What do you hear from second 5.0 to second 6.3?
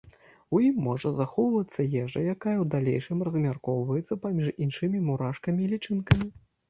мурашкамі і лічынкамі.